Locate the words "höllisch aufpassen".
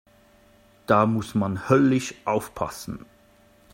1.69-3.05